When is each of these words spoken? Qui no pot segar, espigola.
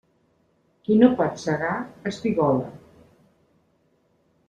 Qui 0.87 0.97
no 1.01 1.09
pot 1.19 1.37
segar, 1.43 1.75
espigola. 2.13 2.75